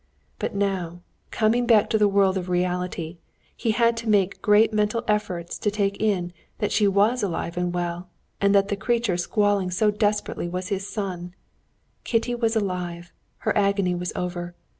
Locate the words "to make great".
3.97-4.73